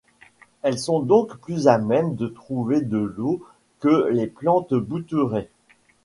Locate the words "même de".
1.77-2.25